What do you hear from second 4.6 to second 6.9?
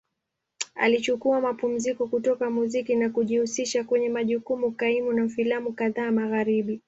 kaimu na filamu kadhaa Magharibi.